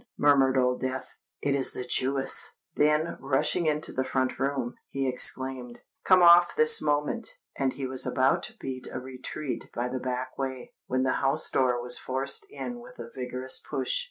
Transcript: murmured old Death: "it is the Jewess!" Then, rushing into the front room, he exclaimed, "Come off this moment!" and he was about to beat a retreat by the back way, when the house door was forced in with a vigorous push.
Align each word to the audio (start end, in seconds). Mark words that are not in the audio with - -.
murmured 0.17 0.57
old 0.57 0.81
Death: 0.81 1.15
"it 1.43 1.53
is 1.53 1.73
the 1.73 1.83
Jewess!" 1.83 2.55
Then, 2.75 3.17
rushing 3.19 3.67
into 3.67 3.93
the 3.93 4.03
front 4.03 4.39
room, 4.39 4.73
he 4.89 5.07
exclaimed, 5.07 5.81
"Come 6.03 6.23
off 6.23 6.55
this 6.55 6.81
moment!" 6.81 7.37
and 7.55 7.73
he 7.73 7.85
was 7.85 8.03
about 8.07 8.41
to 8.45 8.57
beat 8.57 8.87
a 8.91 8.99
retreat 8.99 9.69
by 9.75 9.89
the 9.89 9.99
back 9.99 10.39
way, 10.39 10.73
when 10.87 11.03
the 11.03 11.17
house 11.21 11.47
door 11.51 11.79
was 11.79 11.99
forced 11.99 12.47
in 12.49 12.79
with 12.79 12.97
a 12.97 13.11
vigorous 13.15 13.59
push. 13.59 13.99